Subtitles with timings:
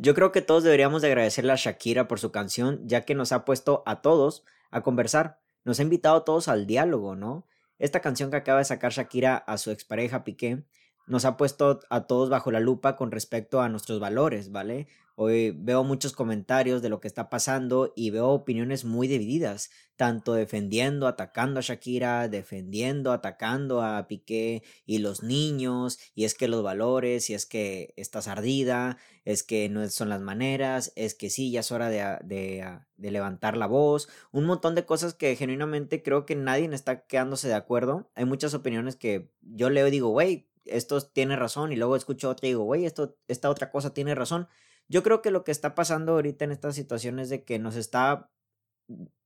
[0.00, 3.32] Yo creo que todos deberíamos de agradecerle a Shakira por su canción, ya que nos
[3.32, 7.46] ha puesto a todos a conversar, nos ha invitado a todos al diálogo, ¿no?
[7.80, 10.64] Esta canción que acaba de sacar Shakira a su expareja Piqué
[11.08, 14.86] nos ha puesto a todos bajo la lupa con respecto a nuestros valores, ¿vale?
[15.20, 20.32] Hoy veo muchos comentarios de lo que está pasando y veo opiniones muy divididas, tanto
[20.32, 26.62] defendiendo, atacando a Shakira, defendiendo, atacando a Piqué y los niños, y es que los
[26.62, 31.50] valores, y es que estás ardida, es que no son las maneras, es que sí,
[31.50, 36.00] ya es hora de, de, de levantar la voz, un montón de cosas que genuinamente
[36.00, 38.08] creo que nadie está quedándose de acuerdo.
[38.14, 42.30] Hay muchas opiniones que yo leo y digo, güey, esto tiene razón, y luego escucho
[42.30, 44.46] otra y digo, güey, esto, esta otra cosa tiene razón
[44.88, 47.76] yo creo que lo que está pasando ahorita en esta situación es de que nos
[47.76, 48.30] está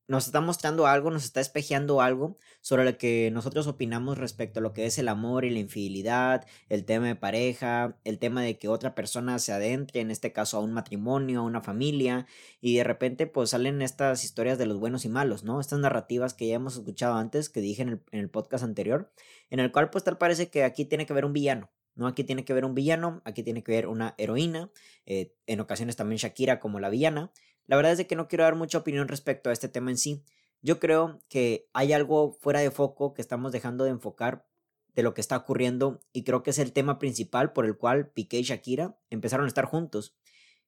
[0.08, 4.62] nos está mostrando algo, nos está espejeando algo sobre lo que nosotros opinamos respecto a
[4.62, 8.58] lo que es el amor y la infidelidad, el tema de pareja, el tema de
[8.58, 12.26] que otra persona se adentre, en este caso a un matrimonio, a una familia,
[12.60, 15.60] y de repente pues salen estas historias de los buenos y malos, ¿no?
[15.60, 19.10] Estas narrativas que ya hemos escuchado antes, que dije en el, en el podcast anterior,
[19.50, 22.06] en el cual pues tal parece que aquí tiene que haber un villano, ¿no?
[22.06, 24.70] Aquí tiene que ver un villano, aquí tiene que ver una heroína,
[25.06, 27.32] eh, en ocasiones también Shakira como la villana.
[27.66, 29.98] La verdad es de que no quiero dar mucha opinión respecto a este tema en
[29.98, 30.22] sí.
[30.62, 34.46] Yo creo que hay algo fuera de foco que estamos dejando de enfocar
[34.94, 38.10] de lo que está ocurriendo y creo que es el tema principal por el cual
[38.10, 40.14] Piqué y Shakira empezaron a estar juntos.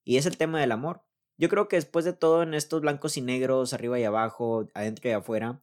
[0.02, 1.02] Y es el tema del amor.
[1.36, 5.10] Yo creo que después de todo en estos blancos y negros, arriba y abajo, adentro
[5.10, 5.60] y afuera,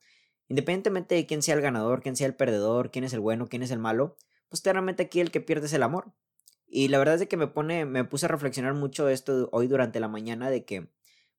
[0.48, 3.64] independientemente de quién sea el ganador, quién sea el perdedor, quién es el bueno, quién
[3.64, 4.18] es el malo,
[4.52, 6.12] pues claramente aquí el que pierde es el amor.
[6.68, 10.02] Y la verdad es que me pone, me puse a reflexionar mucho esto hoy durante
[10.02, 10.90] la mañana de que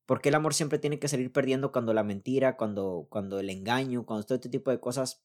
[0.07, 3.51] por qué el amor siempre tiene que salir perdiendo cuando la mentira, cuando, cuando el
[3.51, 5.23] engaño, cuando todo este tipo de cosas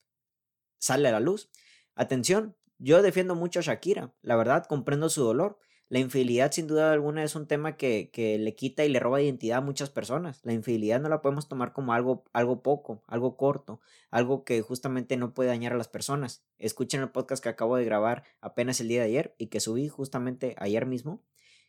[0.80, 1.49] sale a la luz.
[1.95, 5.58] Atención, yo defiendo mucho a Shakira, la verdad comprendo su dolor,
[5.89, 9.21] la infidelidad sin duda alguna es un tema que, que, le quita y le roba
[9.21, 10.41] identidad a muchas personas.
[10.43, 13.80] La infidelidad no la podemos tomar como algo, algo poco, algo corto,
[14.11, 16.43] algo que justamente no puede dañar a las personas.
[16.58, 19.87] Escuchen el podcast que acabo de grabar apenas el día de ayer y que subí
[19.87, 21.23] justamente ayer mismo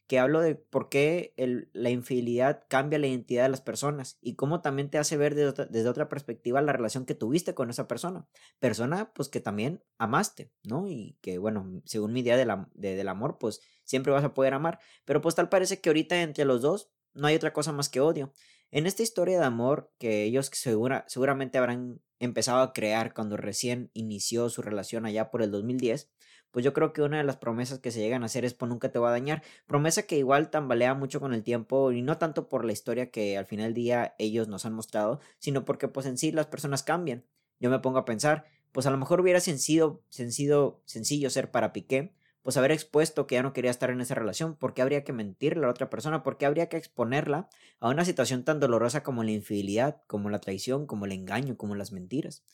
[0.08, 4.36] que hablo de por qué el, la infidelidad cambia la identidad de las personas y
[4.36, 7.68] cómo también te hace ver desde otra, desde otra, perspectiva la relación que tuviste con
[7.68, 8.26] esa persona.
[8.58, 10.88] Persona, pues que también amaste, ¿no?
[10.88, 14.34] Y que, bueno, según mi idea de la, de, del amor, pues siempre vas a
[14.34, 14.78] poder amar.
[15.04, 18.00] Pero pues tal parece que ahorita entre los dos no hay otra cosa más que
[18.00, 18.32] odio.
[18.70, 23.90] En esta historia de amor que ellos segura, seguramente habrán empezado a crear cuando recién
[23.94, 26.10] inició su relación allá por el 2010,
[26.50, 28.68] pues yo creo que una de las promesas que se llegan a hacer es pues
[28.68, 29.42] nunca te va a dañar.
[29.66, 33.38] Promesa que igual tambalea mucho con el tiempo y no tanto por la historia que
[33.38, 36.82] al final del día ellos nos han mostrado, sino porque pues en sí las personas
[36.82, 37.24] cambian.
[37.60, 41.72] Yo me pongo a pensar, pues a lo mejor hubiera sencillo, sencillo, sencillo ser para
[41.72, 45.04] Piqué, pues haber expuesto que ya no quería estar en esa relación, ¿por qué habría
[45.04, 46.22] que mentirle a la otra persona?
[46.22, 47.48] ¿Por qué habría que exponerla
[47.80, 51.74] a una situación tan dolorosa como la infidelidad, como la traición, como el engaño, como
[51.74, 52.44] las mentiras?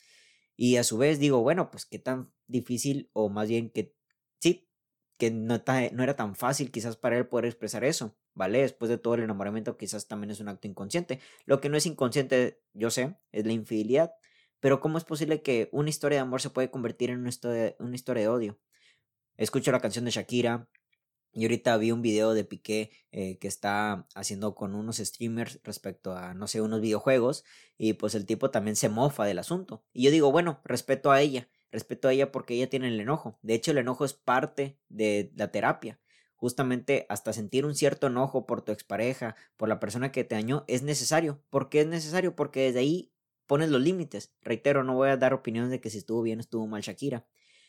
[0.55, 3.95] Y a su vez digo, bueno, pues qué tan difícil o más bien que
[4.39, 4.69] sí,
[5.17, 5.61] que no,
[5.93, 8.61] no era tan fácil quizás para él poder expresar eso, ¿vale?
[8.61, 11.19] Después de todo el enamoramiento quizás también es un acto inconsciente.
[11.45, 14.13] Lo que no es inconsciente, yo sé, es la infidelidad.
[14.59, 17.75] Pero ¿cómo es posible que una historia de amor se puede convertir en una historia,
[17.79, 18.59] una historia de odio?
[19.37, 20.67] Escucho la canción de Shakira,
[21.35, 26.15] y ahorita vi un video de Piqué eh, que está haciendo con unos streamers respecto
[26.15, 27.43] a, no sé, unos videojuegos.
[27.77, 29.83] Y pues el tipo también se mofa del asunto.
[29.91, 31.49] Y yo digo, bueno, respeto a ella.
[31.73, 33.37] Respeto a ella porque ella tiene el enojo.
[33.41, 35.99] De hecho, el enojo es parte de la terapia.
[36.37, 40.63] Justamente hasta sentir un cierto enojo por tu expareja, por la persona que te dañó,
[40.69, 41.43] es necesario.
[41.49, 42.33] ¿Por qué es necesario?
[42.33, 43.11] Porque desde ahí
[43.45, 44.33] pones los límites.
[44.41, 47.25] Reitero, no voy a dar opiniones de que si estuvo bien o estuvo mal Shakira.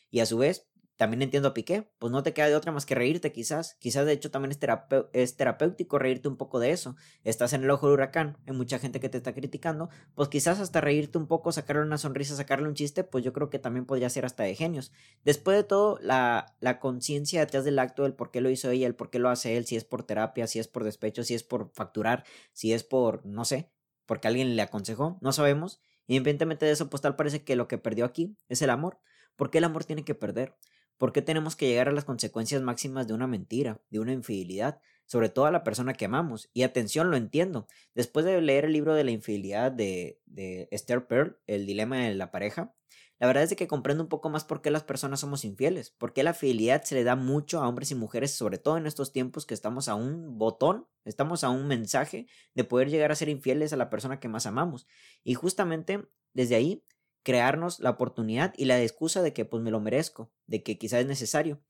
[0.09, 2.87] Y a su vez, también entiendo a Piqué, pues no te queda de otra más
[2.87, 3.77] que reírte quizás.
[3.81, 4.59] Quizás de hecho también es,
[5.12, 6.97] es, terapéutico reírte un poco de eso.
[7.23, 10.59] Estás en el ojo del huracán, hay mucha gente que te está criticando, pues quizás
[10.59, 13.84] hasta reírte un poco, sacarle una sonrisa, sacarle un chiste, pues yo creo que también
[13.84, 14.91] podría ser hasta de genios.
[15.25, 18.87] Después de todo, la, la conciencia detrás del acto, del por qué lo hizo ella,
[18.87, 21.34] el por qué lo hace él, si es por terapia, si es por despecho, si
[21.34, 23.71] es por facturar, si es por, no sé,
[24.07, 25.81] porque alguien le aconsejó, no sabemos.
[26.07, 29.01] Independientemente de eso, pues tal parece que lo que perdió aquí es el amor.
[29.34, 30.57] ¿Por qué el amor tiene que perder?
[30.98, 34.81] ¿Por qué tenemos que llegar a las consecuencias máximas de una mentira, de una infidelidad,
[35.07, 36.51] sobre todo a la persona que amamos?
[36.53, 37.66] Y atención, lo entiendo.
[37.95, 42.15] Después de leer el libro de la infidelidad de, de Esther Pearl, El dilema de
[42.15, 42.75] la pareja,
[43.19, 46.13] la verdad es que comprendo un poco más por qué las personas somos infieles, por
[46.13, 49.13] qué la fidelidad se le da mucho a hombres y mujeres, sobre todo en estos
[49.13, 53.31] tiempos que estamos a un botón, estamos a un mensaje de poder llegar a ser
[53.31, 54.87] infieles a la persona que más amamos.
[55.25, 56.84] Y justamente desde ahí
[57.27, 61.01] crearnos la oportunidad y la excusa de que pues me lo merezco, de que quizás
[61.01, 61.61] es necesario.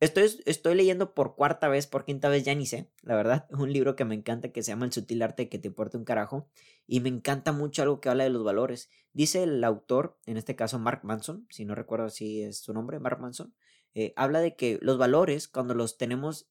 [0.00, 3.72] Estoy, estoy leyendo por cuarta vez, por quinta vez, ya ni sé, la verdad, un
[3.72, 6.48] libro que me encanta que se llama El sutil arte que te importa un carajo
[6.88, 8.90] y me encanta mucho algo que habla de los valores.
[9.12, 12.98] Dice el autor, en este caso Mark Manson, si no recuerdo si es su nombre,
[12.98, 13.54] Mark Manson,
[13.94, 16.50] eh, habla de que los valores, cuando los tenemos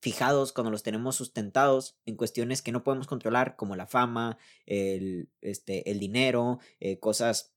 [0.00, 5.30] fijados, cuando los tenemos sustentados en cuestiones que no podemos controlar, como la fama, el,
[5.40, 7.54] este, el dinero, eh, cosas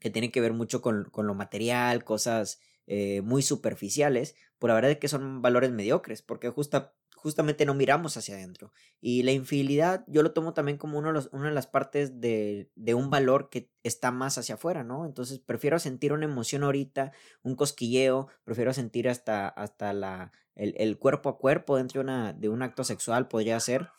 [0.00, 4.74] que tienen que ver mucho con, con lo material, cosas eh, muy superficiales, por la
[4.74, 8.72] verdad es que son valores mediocres, porque justa, justamente no miramos hacia adentro.
[9.00, 12.20] Y la infidelidad yo lo tomo también como uno de los, una de las partes
[12.20, 15.04] de, de, un valor que está más hacia afuera, ¿no?
[15.04, 17.12] Entonces prefiero sentir una emoción ahorita,
[17.42, 22.36] un cosquilleo, prefiero sentir hasta, hasta la, el, el cuerpo a cuerpo dentro de, una,
[22.42, 23.90] un acto sexual, podría ser,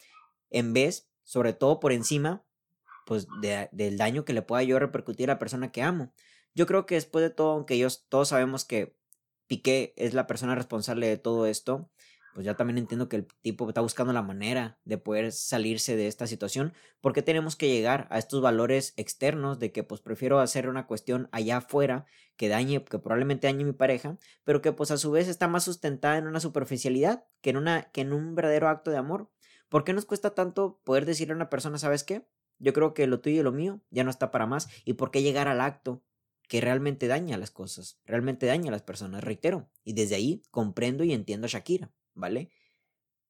[0.49, 2.43] en vez, sobre todo por encima,
[3.05, 6.13] pues de, del daño que le pueda yo repercutir a la persona que amo.
[6.53, 8.97] Yo creo que después de todo, aunque ellos todos sabemos que
[9.47, 11.89] Piqué es la persona responsable de todo esto,
[12.37, 16.05] pues ya también entiendo que el tipo está buscando la manera de poder salirse de
[16.05, 16.71] esta situación.
[17.01, 21.29] porque tenemos que llegar a estos valores externos de que pues prefiero hacer una cuestión
[21.31, 22.05] allá afuera
[22.35, 25.63] que dañe, que probablemente dañe mi pareja, pero que pues a su vez está más
[25.63, 29.31] sustentada en una superficialidad que en, una, que en un verdadero acto de amor?
[29.67, 32.27] ¿Por qué nos cuesta tanto poder decirle a una persona, ¿sabes qué?
[32.59, 34.69] Yo creo que lo tuyo y lo mío ya no está para más.
[34.85, 36.03] ¿Y por qué llegar al acto
[36.47, 39.69] que realmente daña las cosas, realmente daña a las personas, reitero.
[39.83, 42.49] Y desde ahí comprendo y entiendo a Shakira, ¿vale?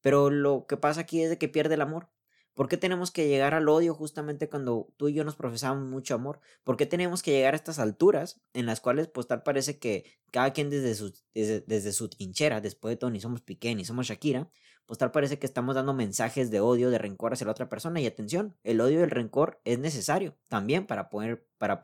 [0.02, 2.10] Pero lo que pasa aquí es de que pierde el amor.
[2.54, 6.16] ¿Por qué tenemos que llegar al odio justamente cuando tú y yo nos profesamos mucho
[6.16, 6.40] amor?
[6.64, 10.18] ¿Por qué tenemos que llegar a estas alturas en las cuales pues tal parece que
[10.32, 14.08] cada quien desde su, desde, su trinchera, después de todo ni somos Piqué ni somos
[14.08, 14.50] Shakira,
[14.88, 18.02] pues tal parece que estamos dando mensajes de odio, de rencor hacia la otra persona.
[18.02, 21.84] Y atención, el odio y el rencor es necesario también para poder, para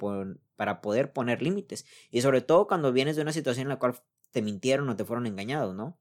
[0.55, 1.85] para poder poner límites.
[2.09, 4.01] Y sobre todo cuando vienes de una situación en la cual
[4.31, 5.99] te mintieron o te fueron engañados, ¿no?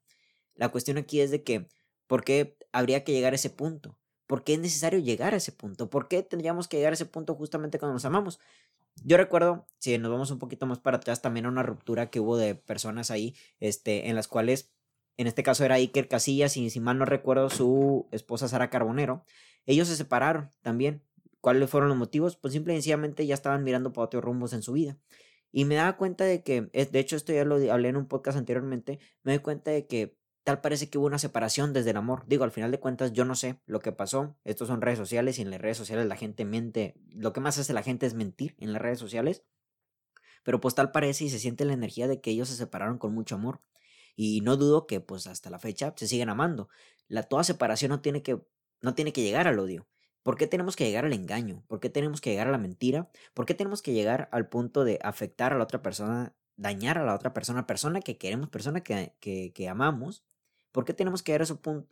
[0.54, 1.68] La cuestión aquí es de que,
[2.06, 3.98] ¿por qué habría que llegar a ese punto?
[4.26, 5.90] ¿Por qué es necesario llegar a ese punto?
[5.90, 8.38] ¿Por qué tendríamos que llegar a ese punto justamente cuando nos amamos?
[9.04, 12.36] Yo recuerdo, si nos vamos un poquito más para atrás, también una ruptura que hubo
[12.36, 14.72] de personas ahí, este, en las cuales
[15.16, 19.24] en este caso era Iker Casillas y si mal no recuerdo su esposa Sara Carbonero,
[19.66, 21.02] ellos se separaron también.
[21.40, 22.36] ¿Cuáles fueron los motivos?
[22.36, 24.96] Pues simple y sencillamente ya estaban mirando para otros rumbos en su vida.
[25.50, 28.38] Y me daba cuenta de que, de hecho esto ya lo hablé en un podcast
[28.38, 32.24] anteriormente, me doy cuenta de que tal parece que hubo una separación desde el amor.
[32.26, 34.36] Digo, al final de cuentas yo no sé lo que pasó.
[34.44, 36.94] Estos son redes sociales y en las redes sociales la gente miente.
[37.10, 39.44] Lo que más hace la gente es mentir en las redes sociales.
[40.42, 43.14] Pero pues tal parece y se siente la energía de que ellos se separaron con
[43.14, 43.60] mucho amor.
[44.16, 46.68] Y no dudo que pues hasta la fecha se siguen amando.
[47.08, 48.40] La toda separación no tiene que,
[48.80, 49.86] no tiene que llegar al odio.
[50.22, 51.64] ¿Por qué tenemos que llegar al engaño?
[51.68, 53.10] ¿Por qué tenemos que llegar a la mentira?
[53.34, 57.04] ¿Por qué tenemos que llegar al punto de afectar a la otra persona, dañar a
[57.04, 60.24] la otra persona, persona que queremos, persona que, que, que amamos?
[60.72, 61.42] ¿Por qué tenemos que llegar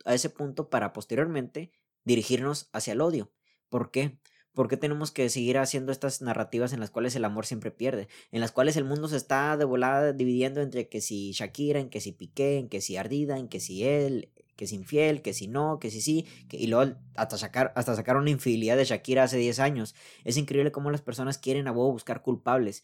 [0.05, 1.71] a ese, punto, para posteriormente
[2.03, 3.31] dirigirnos hacia el odio?
[3.69, 4.19] ¿Por qué?
[4.53, 8.09] ¿Por qué tenemos que seguir haciendo estas narrativas en las cuales el amor siempre pierde?
[8.31, 11.89] En las cuales el mundo se está de volada dividiendo entre que si Shakira, en
[11.89, 15.33] que si Piqué, en que si Ardida, en que si él, que si infiel, que
[15.33, 19.23] si no, que si sí, que, y luego hasta sacar, hasta una infidelidad de Shakira
[19.23, 19.95] hace 10 años.
[20.23, 22.83] Es increíble cómo las personas quieren a huevo buscar culpables.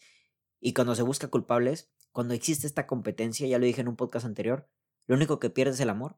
[0.60, 4.26] Y cuando se busca culpables, cuando existe esta competencia, ya lo dije en un podcast
[4.26, 4.68] anterior,
[5.08, 6.16] lo único que pierde es el amor.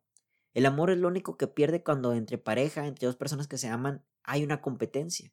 [0.53, 3.69] El amor es lo único que pierde cuando entre pareja, entre dos personas que se
[3.69, 5.33] aman, hay una competencia.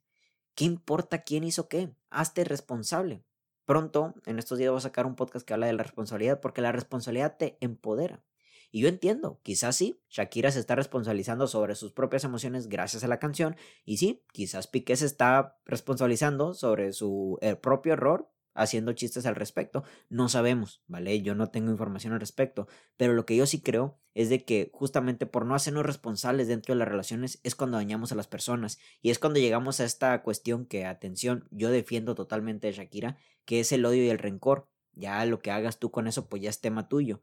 [0.54, 1.94] ¿Qué importa quién hizo qué?
[2.12, 3.24] Hazte responsable.
[3.66, 6.62] Pronto, en estos días voy a sacar un podcast que habla de la responsabilidad porque
[6.62, 8.24] la responsabilidad te empodera.
[8.70, 13.08] Y yo entiendo, quizás sí, Shakira se está responsabilizando sobre sus propias emociones gracias a
[13.08, 13.56] la canción.
[13.86, 19.84] Y sí, quizás Piqué se está responsabilizando sobre su propio error haciendo chistes al respecto.
[20.10, 21.22] No sabemos, ¿vale?
[21.22, 24.72] Yo no tengo información al respecto, pero lo que yo sí creo es de que
[24.74, 28.80] justamente por no hacernos responsables dentro de las relaciones es cuando dañamos a las personas
[29.02, 33.60] y es cuando llegamos a esta cuestión que, atención, yo defiendo totalmente de Shakira, que
[33.60, 34.68] es el odio y el rencor.
[34.94, 37.22] Ya lo que hagas tú con eso, pues ya es tema tuyo.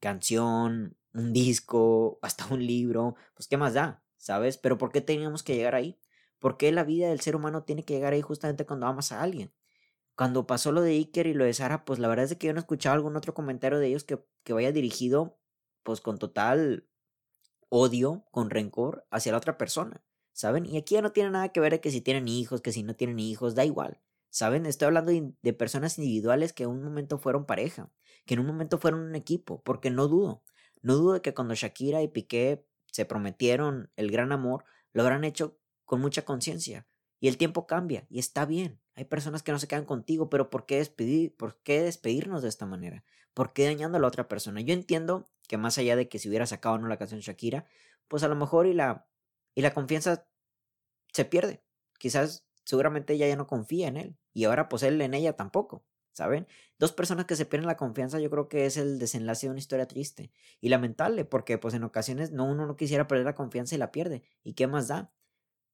[0.00, 4.58] Canción, un disco, hasta un libro, pues qué más da, ¿sabes?
[4.58, 5.98] Pero ¿por qué teníamos que llegar ahí?
[6.40, 9.22] ¿Por qué la vida del ser humano tiene que llegar ahí justamente cuando amas a
[9.22, 9.52] alguien?
[10.22, 12.52] Cuando pasó lo de Iker y lo de Sara, pues la verdad es que yo
[12.52, 15.36] no he escuchado algún otro comentario de ellos que, que vaya dirigido
[15.82, 16.88] pues con total
[17.70, 20.64] odio, con rencor hacia la otra persona, ¿saben?
[20.64, 22.84] Y aquí ya no tiene nada que ver de que si tienen hijos, que si
[22.84, 24.00] no tienen hijos, da igual,
[24.30, 24.64] ¿saben?
[24.64, 27.90] Estoy hablando de, personas individuales que en un momento fueron pareja,
[28.24, 30.44] que en un momento fueron un equipo, porque no dudo,
[30.82, 34.62] no dudo de que cuando Shakira y Piqué se prometieron el gran amor,
[34.92, 36.86] lo habrán hecho con mucha conciencia,
[37.22, 38.80] Y el tiempo cambia y está bien.
[38.96, 42.48] Hay personas que no se quedan contigo, pero ¿por qué despedir, por qué despedirnos de
[42.48, 43.04] esta manera?
[43.32, 44.60] ¿Por qué dañando a la otra persona?
[44.60, 47.64] Yo entiendo que más allá de que si hubiera sacado o no la canción Shakira,
[48.08, 49.06] pues a lo mejor y la,
[49.54, 50.26] y la confianza
[51.12, 51.62] se pierde.
[51.96, 55.84] Quizás seguramente ella ya no confía en él y ahora pues él en ella tampoco.
[56.10, 56.48] ¿Saben?
[56.76, 59.60] Dos personas que se pierden la confianza, yo creo que es el desenlace de una
[59.60, 63.76] historia triste y lamentable, porque pues en ocasiones no uno no quisiera perder la confianza
[63.76, 64.24] y la pierde.
[64.42, 65.12] ¿Y qué más da?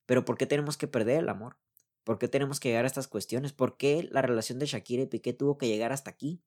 [0.08, 1.58] Pero ¿por qué tenemos que perder el amor?
[2.02, 3.52] ¿Por qué tenemos que llegar a estas cuestiones?
[3.52, 6.42] ¿Por qué la relación de Shakira y Piqué tuvo que llegar hasta aquí?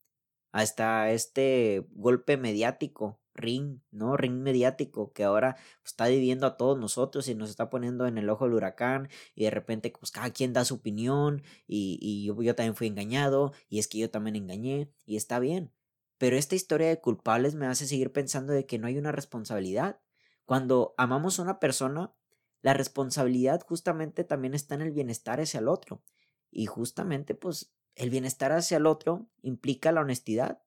[0.51, 4.18] Hasta este golpe mediático ring, ¿no?
[4.18, 8.18] Ring mediático que ahora pues, está dividiendo a todos nosotros y nos está poniendo en
[8.18, 12.41] el ojo del huracán y de repente pues cada quien da su opinión y, yo,
[12.41, 15.72] yo también fui engañado y es que yo también engañé y está bien.
[16.18, 20.01] Pero esta historia de culpables me hace seguir pensando de que no hay una responsabilidad.
[20.46, 22.15] Cuando amamos a una persona,
[22.62, 26.03] la responsabilidad justamente también está en el bienestar hacia el otro.
[26.51, 30.62] Y justamente pues el bienestar hacia el otro implica la honestidad,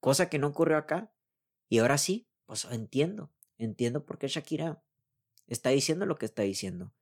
[0.00, 1.12] cosa que no ocurrió acá.
[1.68, 4.82] Y ahora sí, pues entiendo, entiendo por qué Shakira
[5.46, 6.92] está diciendo lo que está diciendo,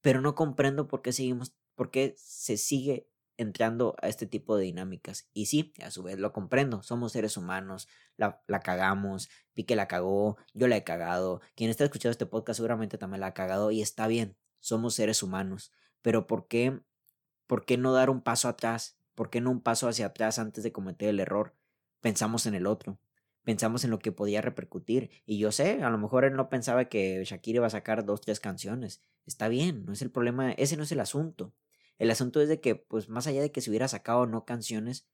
[0.00, 3.08] pero no comprendo por qué seguimos, por qué se sigue
[3.38, 5.30] entrando a este tipo de dinámicas.
[5.32, 9.88] Y sí, a su vez lo comprendo, somos seres humanos, la, la, cagamos, Pique la
[9.88, 13.70] cagó, yo la he cagado, quien está escuchando este podcast seguramente también la ha cagado
[13.70, 16.80] y está bien, somos seres humanos, pero ¿por qué,
[17.46, 18.98] por qué no dar un paso atrás?
[19.14, 21.56] ¿Por qué no un paso hacia atrás antes de cometer el error?
[22.00, 23.00] Pensamos en el otro,
[23.42, 25.10] pensamos en lo que podía repercutir.
[25.26, 28.20] Y yo sé, a lo mejor él no pensaba que Shakira iba a sacar dos,
[28.20, 29.00] tres canciones.
[29.26, 31.52] Está bien, no es el problema, ese no es el asunto.
[31.98, 34.44] El asunto es de que, pues más allá de que se hubiera sacado o no
[34.44, 35.06] canciones,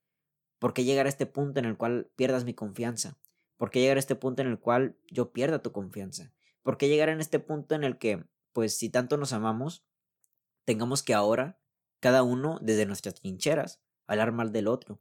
[0.58, 3.18] ¿por qué llegar a este punto en el cual pierdas mi confianza?
[3.56, 6.32] ¿Por qué llegar a este punto en el cual yo pierda tu confianza?
[6.62, 9.84] ¿Por qué llegar en este punto en el que, pues si tanto nos amamos,
[10.64, 11.60] tengamos que ahora,
[12.00, 15.00] cada uno desde nuestras trincheras, hablar mal del otro?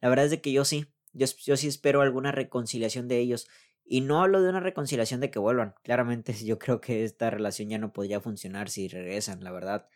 [0.00, 3.48] La verdad es de que yo sí, yo, sí espero alguna reconciliación de ellos.
[3.84, 5.74] Y no hablo de una reconciliación de que vuelvan.
[5.82, 9.88] Claramente yo creo que esta relación ya no podría funcionar si regresan, la verdad.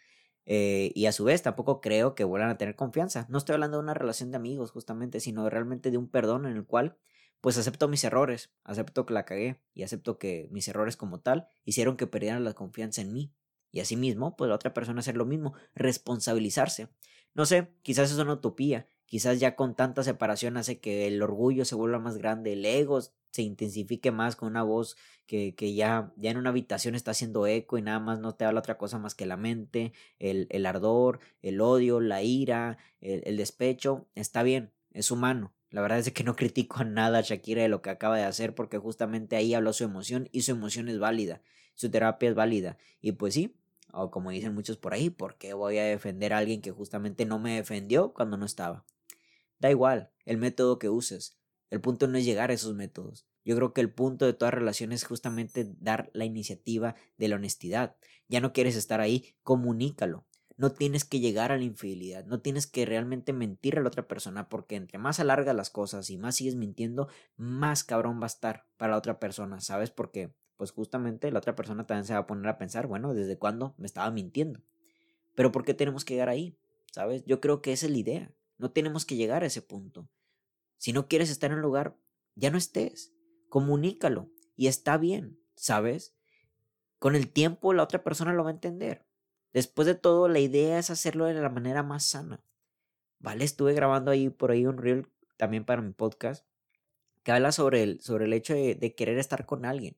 [0.44, 3.26] Eh, y a su vez tampoco creo que vuelvan a tener confianza.
[3.28, 6.56] No estoy hablando de una relación de amigos justamente, sino realmente de un perdón en
[6.56, 6.96] el cual
[7.40, 11.48] pues acepto mis errores, acepto que la cagué y acepto que mis errores como tal
[11.64, 13.32] hicieron que perdieran la confianza en mí.
[13.72, 16.88] Y asimismo, pues la otra persona hacer lo mismo, responsabilizarse.
[17.34, 21.66] No sé, quizás es una utopía, Quizás ya con tanta separación hace que el orgullo
[21.66, 22.98] se vuelva más grande, el ego
[23.30, 27.46] se intensifique más con una voz que, que ya, ya en una habitación está haciendo
[27.46, 30.64] eco y nada más no te habla otra cosa más que la mente, el, el
[30.64, 34.08] ardor, el odio, la ira, el, el, despecho.
[34.14, 35.52] Está bien, es humano.
[35.68, 38.24] La verdad es que no critico a nada a Shakira de lo que acaba de
[38.24, 41.42] hacer porque justamente ahí habló su emoción y su emoción es válida,
[41.74, 42.78] su terapia es válida.
[43.02, 43.58] Y pues sí,
[43.92, 47.26] o como dicen muchos por ahí, ¿por qué voy a defender a alguien que justamente
[47.26, 48.86] no me defendió cuando no estaba?
[49.62, 51.38] Da igual el método que uses.
[51.70, 53.28] El punto no es llegar a esos métodos.
[53.44, 57.36] Yo creo que el punto de toda relación es justamente dar la iniciativa de la
[57.36, 57.94] honestidad.
[58.26, 60.26] Ya no quieres estar ahí, comunícalo.
[60.56, 64.08] No tienes que llegar a la infidelidad, no tienes que realmente mentir a la otra
[64.08, 68.26] persona, porque entre más alargas las cosas y más sigues mintiendo, más cabrón va a
[68.26, 69.92] estar para la otra persona, ¿sabes?
[69.92, 73.38] Porque, pues justamente la otra persona también se va a poner a pensar, bueno, ¿desde
[73.38, 74.60] cuándo me estaba mintiendo?
[75.36, 76.58] Pero ¿por qué tenemos que llegar ahí?
[76.90, 77.24] ¿Sabes?
[77.26, 78.34] Yo creo que esa es la idea.
[78.58, 80.08] No tenemos que llegar a ese punto.
[80.78, 81.96] Si no quieres estar en un lugar,
[82.34, 83.12] ya no estés.
[83.48, 84.30] Comunícalo.
[84.56, 86.14] Y está bien, ¿sabes?
[86.98, 89.06] Con el tiempo la otra persona lo va a entender.
[89.52, 92.44] Después de todo, la idea es hacerlo de la manera más sana.
[93.18, 93.44] ¿Vale?
[93.44, 96.46] Estuve grabando ahí por ahí un reel también para mi podcast
[97.22, 99.96] que habla sobre el, sobre el hecho de, de querer estar con alguien.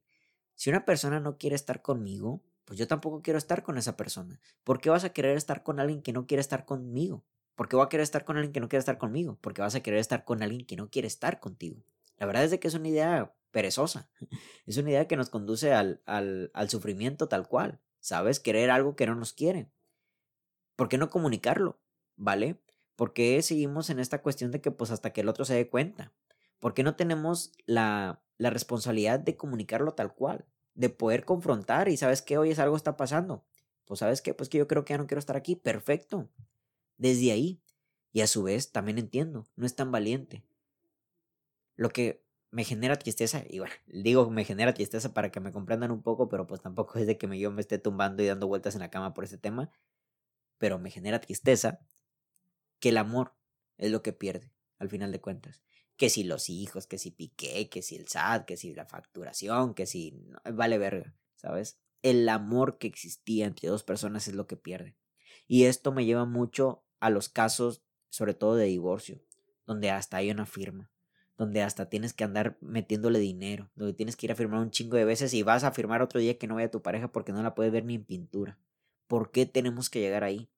[0.54, 4.40] Si una persona no quiere estar conmigo, pues yo tampoco quiero estar con esa persona.
[4.62, 7.24] ¿Por qué vas a querer estar con alguien que no quiere estar conmigo?
[7.54, 9.38] ¿Por qué voy a querer estar con alguien que no quiere estar conmigo?
[9.40, 11.82] Porque vas a querer estar con alguien que no quiere estar contigo.
[12.18, 14.10] La verdad es de que es una idea perezosa.
[14.66, 17.80] Es una idea que nos conduce al, al, al sufrimiento tal cual.
[18.00, 18.40] ¿Sabes?
[18.40, 19.70] Querer algo que no nos quiere.
[20.76, 21.80] ¿Por qué no comunicarlo?
[22.16, 22.60] ¿Vale?
[22.96, 25.68] ¿Por qué seguimos en esta cuestión de que pues hasta que el otro se dé
[25.68, 26.12] cuenta?
[26.60, 30.46] ¿Por qué no tenemos la, la responsabilidad de comunicarlo tal cual?
[30.74, 33.44] De poder confrontar y sabes que hoy es algo está pasando.
[33.84, 35.56] Pues sabes qué, pues que yo creo que ya no quiero estar aquí.
[35.56, 36.28] Perfecto
[37.04, 37.60] desde ahí.
[38.12, 40.44] Y a su vez también entiendo, no es tan valiente.
[41.76, 45.90] Lo que me genera tristeza, y bueno, digo me genera tristeza para que me comprendan
[45.90, 48.74] un poco, pero pues tampoco es de que yo me esté tumbando y dando vueltas
[48.74, 49.70] en la cama por ese tema,
[50.58, 51.80] pero me genera tristeza
[52.78, 53.34] que el amor
[53.76, 55.64] es lo que pierde, al final de cuentas.
[55.96, 59.74] Que si los hijos, que si Piqué, que si el SAT, que si la facturación,
[59.74, 60.22] que si...
[60.52, 61.80] vale verga, ¿sabes?
[62.02, 64.96] El amor que existía entre dos personas es lo que pierde.
[65.46, 69.20] Y esto me lleva mucho a los casos, sobre todo de divorcio,
[69.66, 70.90] donde hasta hay una firma,
[71.36, 74.96] donde hasta tienes que andar metiéndole dinero, donde tienes que ir a firmar un chingo
[74.96, 77.42] de veces y vas a firmar otro día que no vaya tu pareja porque no
[77.42, 78.58] la puedes ver ni en pintura.
[79.06, 80.48] ¿Por qué tenemos que llegar ahí?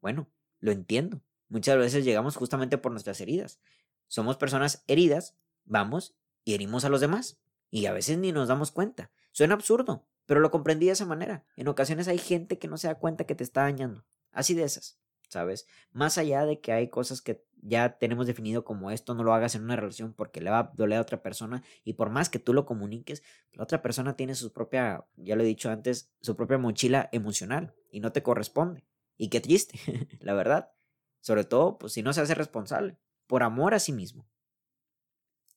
[0.00, 0.28] Bueno,
[0.60, 1.22] lo entiendo.
[1.48, 3.58] Muchas veces llegamos justamente por nuestras heridas.
[4.06, 6.14] Somos personas heridas, vamos
[6.44, 7.40] y herimos a los demás.
[7.68, 9.10] Y a veces ni nos damos cuenta.
[9.32, 11.44] Suena absurdo, pero lo comprendí de esa manera.
[11.56, 14.04] En ocasiones hay gente que no se da cuenta que te está dañando.
[14.30, 15.00] Así de esas,
[15.34, 15.66] ¿sabes?
[15.92, 19.56] Más allá de que hay cosas que ya tenemos definido como esto, no lo hagas
[19.56, 22.38] en una relación porque le va a doler a otra persona y por más que
[22.38, 26.36] tú lo comuniques, la otra persona tiene su propia, ya lo he dicho antes, su
[26.36, 28.84] propia mochila emocional y no te corresponde.
[29.16, 29.76] Y qué triste,
[30.20, 30.70] la verdad.
[31.20, 34.28] Sobre todo, pues si no se hace responsable, por amor a sí mismo.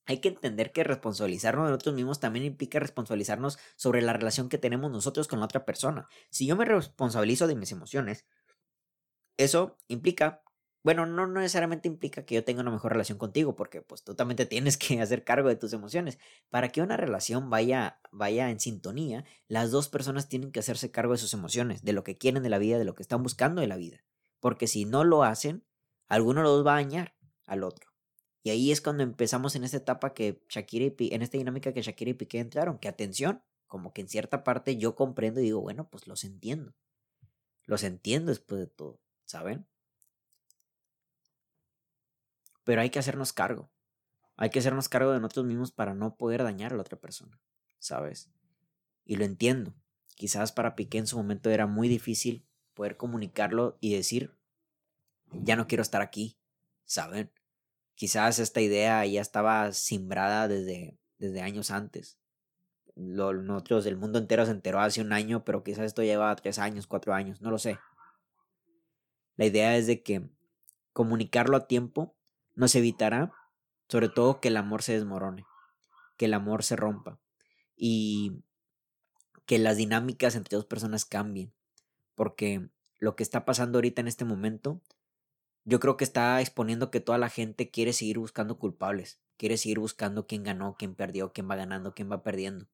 [0.05, 4.57] Hay que entender que responsabilizarnos de nosotros mismos también implica responsabilizarnos sobre la relación que
[4.57, 6.07] tenemos nosotros con la otra persona.
[6.31, 8.25] Si yo me responsabilizo de mis emociones,
[9.37, 10.43] eso implica,
[10.83, 14.37] bueno, no necesariamente implica que yo tenga una mejor relación contigo, porque pues tú también
[14.37, 16.17] te tienes que hacer cargo de tus emociones.
[16.49, 21.13] Para que una relación vaya, vaya en sintonía, las dos personas tienen que hacerse cargo
[21.13, 23.61] de sus emociones, de lo que quieren de la vida, de lo que están buscando
[23.61, 24.03] de la vida.
[24.39, 25.65] Porque si no lo hacen,
[26.07, 27.15] alguno los va a dañar
[27.45, 27.91] al otro.
[28.43, 31.81] Y ahí es cuando empezamos en esta etapa que Shakira y en esta dinámica que
[31.81, 35.59] Shakira y Piqué entraron, que atención, como que en cierta parte yo comprendo y digo,
[35.59, 36.73] bueno, pues los entiendo.
[37.65, 39.67] Los entiendo después de todo, ¿saben?
[42.63, 43.69] Pero hay que hacernos cargo.
[44.35, 47.39] Hay que hacernos cargo de nosotros mismos para no poder dañar a la otra persona,
[47.79, 48.31] ¿sabes?
[49.05, 49.75] Y lo entiendo.
[50.15, 54.35] Quizás para Piqué en su momento era muy difícil poder comunicarlo y decir,
[55.31, 56.37] ya no quiero estar aquí,
[56.85, 57.31] ¿saben?
[57.95, 62.19] Quizás esta idea ya estaba simbrada desde, desde años antes.
[62.95, 66.59] Lo, nosotros, el mundo entero se enteró hace un año, pero quizás esto lleva tres
[66.59, 67.79] años, cuatro años, no lo sé.
[69.37, 70.29] La idea es de que
[70.93, 72.15] comunicarlo a tiempo
[72.55, 73.31] nos evitará,
[73.87, 75.45] sobre todo, que el amor se desmorone,
[76.17, 77.19] que el amor se rompa
[77.75, 78.43] y
[79.45, 81.53] que las dinámicas entre dos personas cambien.
[82.15, 84.81] Porque lo que está pasando ahorita en este momento
[85.67, 89.79] yo creo que está exponiendo que toda la gente quiere seguir buscando culpables, quiere seguir
[89.79, 92.69] buscando quién ganó, quién perdió, quién va ganando, quién va perdiendo.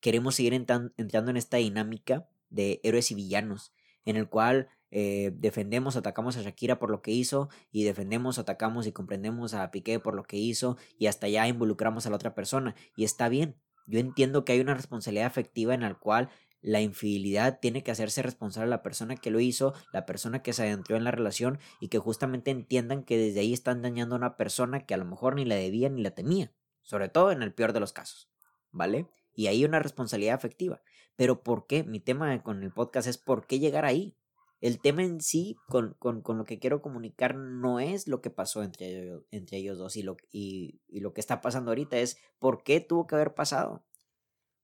[0.00, 0.92] Queremos seguir entrando
[1.30, 3.72] en esta dinámica de héroes y villanos,
[4.04, 8.86] en el cual eh, defendemos, atacamos a Shakira por lo que hizo y defendemos, atacamos
[8.86, 12.32] y comprendemos a Piqué por lo que hizo y hasta ya involucramos a la otra
[12.32, 12.76] persona.
[12.96, 13.56] Y está bien,
[13.88, 16.30] yo entiendo que hay una responsabilidad afectiva en la cual
[16.62, 20.62] la infidelidad tiene que hacerse responsable la persona que lo hizo, la persona que se
[20.62, 24.36] adentró en la relación y que justamente entiendan que desde ahí están dañando a una
[24.36, 26.52] persona que a lo mejor ni la debía ni la temía,
[26.82, 28.30] sobre todo en el peor de los casos,
[28.70, 29.08] ¿vale?
[29.34, 30.82] Y hay una responsabilidad afectiva.
[31.16, 31.82] Pero ¿por qué?
[31.82, 34.16] Mi tema con el podcast es ¿por qué llegar ahí?
[34.64, 38.30] El tema en sí, con, con, con lo que quiero comunicar, no es lo que
[38.30, 42.16] pasó entre, entre ellos dos y lo, y, y lo que está pasando ahorita, es
[42.38, 43.84] ¿por qué tuvo que haber pasado?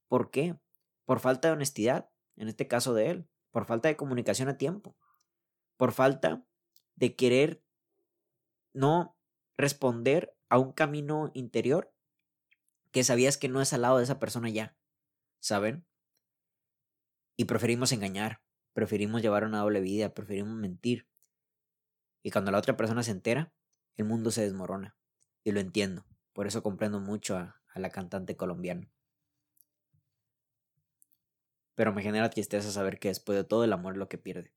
[0.09, 0.57] ¿Por qué?
[1.11, 4.97] por falta de honestidad, en este caso de él, por falta de comunicación a tiempo,
[5.77, 6.47] por falta
[6.95, 7.65] de querer
[8.73, 9.19] no
[9.57, 11.93] responder a un camino interior
[12.93, 14.79] que sabías que no es al lado de esa persona ya,
[15.41, 15.85] ¿saben?
[17.37, 18.41] Y preferimos engañar,
[18.73, 21.07] preferimos llevar una doble vida, preferimos mentir.
[22.23, 23.53] Y cuando la otra persona se entera,
[23.97, 24.97] el mundo se desmorona.
[25.45, 26.05] Y lo entiendo.
[26.33, 28.91] Por eso comprendo mucho a, la cantante colombiana.
[31.75, 34.53] Pero me genera tristeza saber que después de todo el amor es lo que pierde.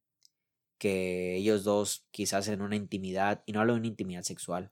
[0.77, 4.71] Que ellos dos, quizás en una intimidad, y no hablo de una intimidad sexual,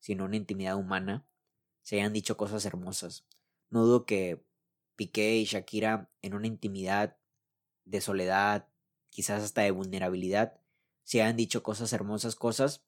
[0.00, 1.26] sino una intimidad humana,
[1.82, 3.26] se hayan dicho cosas hermosas.
[3.70, 4.44] No dudo que
[4.96, 7.16] Piqué y Shakira en una intimidad
[7.84, 8.68] de soledad,
[9.10, 10.60] quizás hasta de vulnerabilidad,
[11.04, 12.84] se hayan dicho cosas hermosas, cosas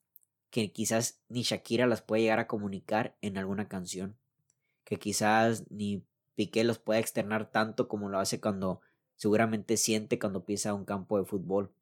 [0.51, 4.17] que quizás ni Shakira las puede llegar a comunicar en alguna canción,
[4.85, 6.05] que quizás ni
[6.35, 8.81] Piqué los puede externar tanto como lo hace cuando
[9.17, 11.73] seguramente siente cuando pisa un campo de fútbol,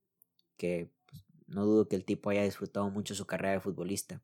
[0.57, 4.22] que pues, no dudo que el tipo haya disfrutado mucho su carrera de futbolista.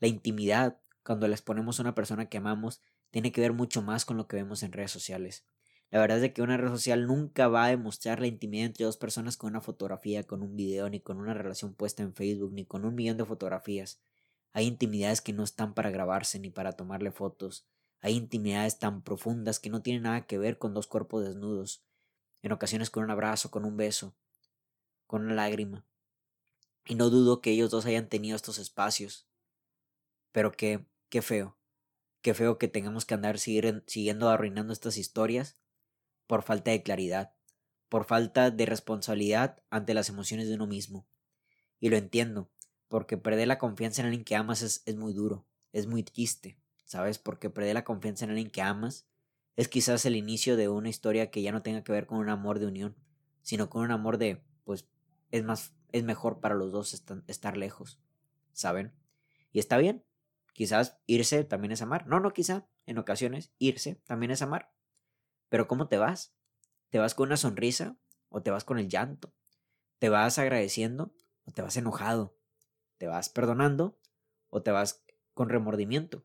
[0.00, 4.04] La intimidad, cuando les ponemos a una persona que amamos, tiene que ver mucho más
[4.04, 5.44] con lo que vemos en redes sociales.
[5.92, 8.96] La verdad es que una red social nunca va a demostrar la intimidad entre dos
[8.96, 12.64] personas con una fotografía, con un video, ni con una relación puesta en Facebook, ni
[12.64, 14.00] con un millón de fotografías.
[14.54, 17.66] Hay intimidades que no están para grabarse ni para tomarle fotos.
[18.00, 21.84] Hay intimidades tan profundas que no tienen nada que ver con dos cuerpos desnudos,
[22.40, 24.16] en ocasiones con un abrazo, con un beso,
[25.06, 25.84] con una lágrima.
[26.86, 29.28] Y no dudo que ellos dos hayan tenido estos espacios.
[30.32, 31.58] Pero qué, qué feo.
[32.22, 35.58] Qué feo que tengamos que andar siguiendo arruinando estas historias
[36.32, 37.34] por falta de claridad,
[37.90, 41.06] por falta de responsabilidad ante las emociones de uno mismo.
[41.78, 42.50] Y lo entiendo,
[42.88, 46.58] porque perder la confianza en alguien que amas es, es muy duro, es muy triste,
[46.86, 47.18] ¿sabes?
[47.18, 49.06] Porque perder la confianza en alguien que amas
[49.56, 52.30] es quizás el inicio de una historia que ya no tenga que ver con un
[52.30, 52.96] amor de unión,
[53.42, 54.88] sino con un amor de, pues,
[55.32, 56.94] es más, es mejor para los dos
[57.26, 58.00] estar lejos,
[58.54, 58.94] ¿saben?
[59.52, 60.02] Y está bien,
[60.54, 62.06] quizás irse también es amar.
[62.06, 64.72] No, no, quizá, en ocasiones, irse también es amar.
[65.52, 66.32] Pero ¿cómo te vas?
[66.88, 67.98] ¿Te vas con una sonrisa
[68.30, 69.34] o te vas con el llanto?
[69.98, 72.34] ¿Te vas agradeciendo o te vas enojado?
[72.96, 73.98] ¿Te vas perdonando
[74.48, 76.24] o te vas con remordimiento?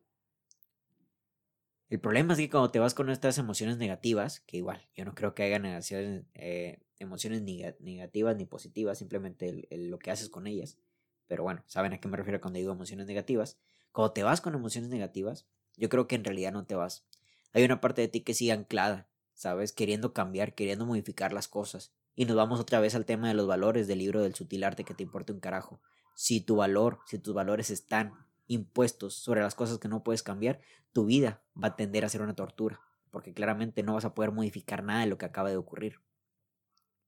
[1.90, 5.14] El problema es que cuando te vas con estas emociones negativas, que igual, yo no
[5.14, 10.78] creo que haya negaciones, eh, emociones negativas ni positivas, simplemente lo que haces con ellas.
[11.26, 13.58] Pero bueno, saben a qué me refiero cuando digo emociones negativas.
[13.92, 17.04] Cuando te vas con emociones negativas, yo creo que en realidad no te vas.
[17.52, 19.07] Hay una parte de ti que sigue anclada,
[19.38, 19.72] ¿sabes?
[19.72, 21.92] Queriendo cambiar, queriendo modificar las cosas.
[22.16, 24.82] Y nos vamos otra vez al tema de los valores del libro del sutil arte
[24.82, 25.80] que te importa un carajo.
[26.16, 28.14] Si tu valor, si tus valores están
[28.48, 30.60] impuestos sobre las cosas que no puedes cambiar,
[30.92, 32.80] tu vida va a tender a ser una tortura,
[33.12, 36.00] porque claramente no vas a poder modificar nada de lo que acaba de ocurrir.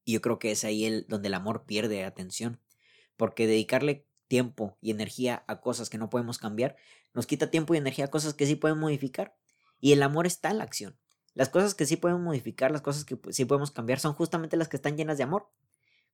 [0.05, 2.61] Y yo creo que es ahí el, donde el amor pierde atención,
[3.17, 6.77] porque dedicarle tiempo y energía a cosas que no podemos cambiar
[7.13, 9.35] nos quita tiempo y energía a cosas que sí pueden modificar.
[9.81, 11.00] Y el amor está en la acción.
[11.33, 14.67] Las cosas que sí podemos modificar, las cosas que sí podemos cambiar, son justamente las
[14.67, 15.49] que están llenas de amor.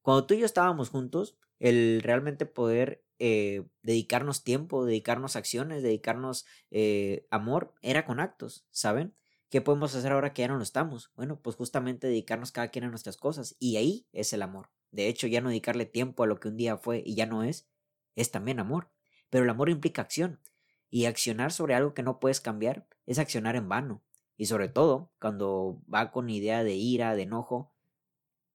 [0.02, 6.46] Cuando tú y yo estábamos juntos, el realmente poder eh, dedicarnos tiempo, dedicarnos acciones, dedicarnos
[6.72, 9.16] eh, amor, era con actos, ¿saben?
[9.50, 11.12] ¿Qué podemos hacer ahora que ya no lo estamos?
[11.16, 13.56] Bueno, pues justamente dedicarnos cada quien a nuestras cosas.
[13.60, 14.70] Y ahí es el amor.
[14.92, 17.44] De hecho, ya no dedicarle tiempo a lo que un día fue y ya no
[17.44, 17.70] es,
[18.16, 18.92] es también amor.
[19.30, 20.42] Pero el amor implica acción.
[20.90, 24.04] Y accionar sobre algo que no puedes cambiar es accionar en vano.
[24.38, 27.74] Y sobre todo, cuando va con idea de ira, de enojo,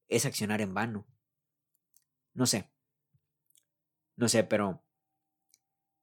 [0.09, 1.07] es accionar en vano.
[2.35, 2.71] No sé.
[4.17, 4.83] No sé, pero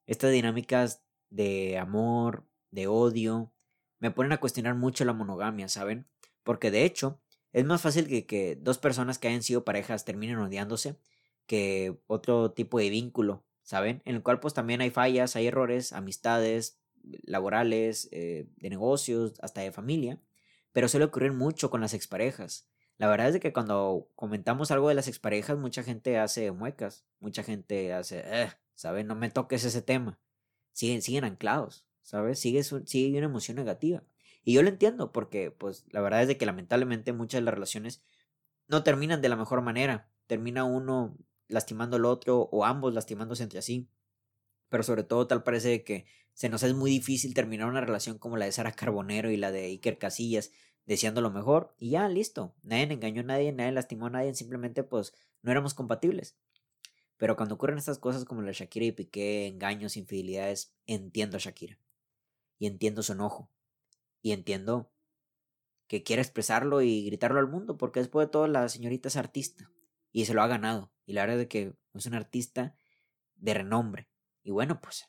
[0.05, 3.53] estas dinámicas de amor, de odio,
[3.99, 6.07] me ponen a cuestionar mucho la monogamia, ¿saben?
[6.43, 7.21] Porque de hecho,
[7.53, 10.97] es más fácil que, que dos personas que hayan sido parejas terminen odiándose
[11.45, 14.01] que otro tipo de vínculo, ¿saben?
[14.05, 16.79] En el cual pues también hay fallas, hay errores, amistades,
[17.23, 20.19] laborales, eh, de negocios, hasta de familia,
[20.71, 22.67] pero suele ocurrir mucho con las exparejas.
[22.97, 27.43] La verdad es que cuando comentamos algo de las exparejas, mucha gente hace muecas, mucha
[27.43, 29.05] gente hace, eh, ¿sabes?
[29.05, 30.19] No me toques ese tema.
[30.73, 32.39] Siguen, siguen anclados, ¿sabes?
[32.39, 34.03] Sigue, sigue una emoción negativa.
[34.43, 37.53] Y yo lo entiendo porque, pues, la verdad es de que lamentablemente muchas de las
[37.53, 38.03] relaciones
[38.67, 40.09] no terminan de la mejor manera.
[40.27, 43.89] Termina uno lastimando al otro o ambos lastimándose entre sí.
[44.69, 48.37] Pero sobre todo tal parece que se nos es muy difícil terminar una relación como
[48.37, 50.51] la de Sara Carbonero y la de Iker Casillas,
[50.85, 52.55] deseando lo mejor y ya, listo.
[52.63, 56.37] Nadie engañó a nadie, nadie lastimó a nadie, simplemente pues no éramos compatibles.
[57.17, 61.77] Pero cuando ocurren estas cosas como la Shakira y Piqué, engaños, infidelidades, entiendo a Shakira.
[62.57, 63.51] Y entiendo su enojo.
[64.21, 64.89] Y entiendo
[65.87, 69.69] que quiere expresarlo y gritarlo al mundo, porque después de todo la señorita es artista.
[70.13, 70.93] Y se lo ha ganado.
[71.05, 72.77] Y la verdad es que es un artista
[73.35, 74.08] de renombre.
[74.49, 75.07] Y bueno, pues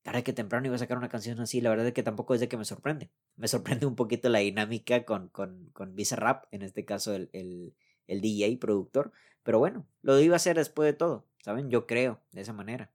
[0.00, 2.40] tarde que temprano iba a sacar una canción así, la verdad es que tampoco es
[2.40, 3.10] de que me sorprende.
[3.36, 7.28] Me sorprende un poquito la dinámica con, con, con Visa Rap, en este caso el,
[7.34, 7.74] el,
[8.06, 9.12] el DJ, productor,
[9.42, 11.68] pero bueno, lo iba a hacer después de todo, ¿saben?
[11.68, 12.90] Yo creo de esa manera,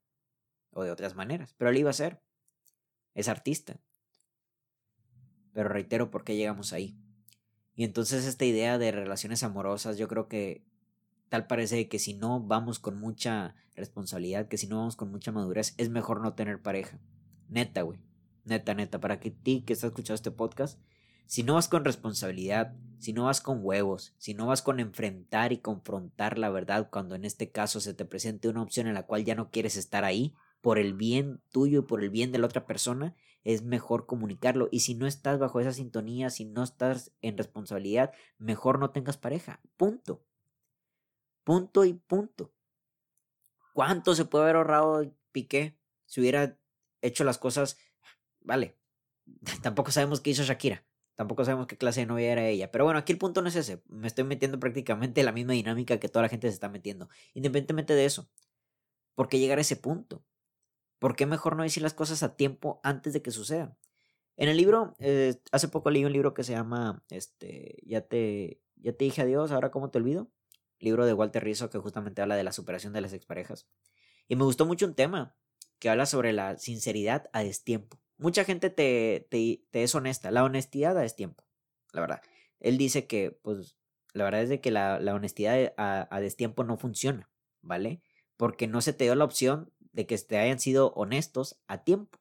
[0.72, 2.20] o de otras maneras, pero lo iba a hacer.
[3.14, 3.80] Es artista.
[5.54, 6.98] Pero reitero por qué llegamos ahí.
[7.76, 10.66] Y entonces esta idea de relaciones amorosas, yo creo que
[11.30, 15.32] tal parece que si no vamos con mucha responsabilidad, que si no vamos con mucha
[15.32, 17.00] madurez, es mejor no tener pareja.
[17.50, 18.00] Neta, güey.
[18.44, 20.80] Neta, neta, para que ti que estás escuchando este podcast,
[21.26, 25.52] si no vas con responsabilidad, si no vas con huevos, si no vas con enfrentar
[25.52, 29.08] y confrontar la verdad cuando en este caso se te presente una opción en la
[29.08, 32.40] cual ya no quieres estar ahí, por el bien tuyo y por el bien de
[32.40, 34.68] la otra persona, es mejor comunicarlo.
[34.72, 39.18] Y si no estás bajo esa sintonía, si no estás en responsabilidad, mejor no tengas
[39.18, 39.62] pareja.
[39.78, 40.24] Punto.
[41.46, 42.52] Punto y punto.
[43.74, 46.58] ¿Cuánto se puede haber ahorrado Piqué si hubiera
[47.02, 47.78] hecho las cosas?
[48.42, 48.80] Vale,
[49.62, 50.84] tampoco sabemos qué hizo Shakira.
[51.14, 52.72] Tampoco sabemos qué clase de novia era ella.
[52.72, 53.82] Pero bueno, aquí el punto no es ese.
[53.88, 57.10] Me estoy metiendo prácticamente en la misma dinámica que toda la gente se está metiendo.
[57.36, 58.28] Independientemente de eso.
[59.14, 60.26] ¿Por qué llegar a ese punto?
[60.98, 63.78] ¿Por qué mejor no decir las cosas a tiempo antes de que sucedan?
[64.36, 68.62] En el libro, eh, hace poco leí un libro que se llama este, ya, te,
[68.76, 70.32] ya te dije adiós, ahora cómo te olvido
[70.86, 73.68] libro de Walter Rizzo que justamente habla de la superación de las exparejas.
[74.28, 75.36] Y me gustó mucho un tema
[75.80, 78.00] que habla sobre la sinceridad a destiempo.
[78.18, 81.44] Mucha gente te, te, te es honesta, la honestidad a destiempo,
[81.92, 82.22] la verdad.
[82.62, 83.76] Él dice que, pues,
[84.14, 87.30] la verdad es de que la, honestidad a, a, destiempo no funciona,
[87.62, 88.02] ¿vale?
[88.38, 92.20] Porque no se te dio la opción de que te hayan sido honestos a tiempo,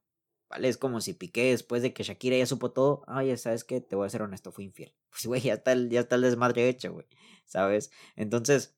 [0.60, 3.80] Es como si Piqué después de que Shakira ya supo todo, ay, ¿sabes qué?
[3.80, 4.94] Te voy a ser honesto, fui infiel.
[5.10, 7.06] Pues, güey, ya está el, ya está el desmadre hecho, güey,
[7.44, 7.92] ¿sabes?
[8.16, 8.74] Entonces,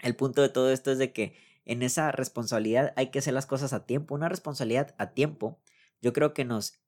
[0.00, 3.46] el punto de todo esto es de que en esa responsabilidad hay que hacer las
[3.46, 4.14] cosas a tiempo.
[4.14, 5.60] Una responsabilidad a tiempo,
[6.00, 6.80] yo creo que nos,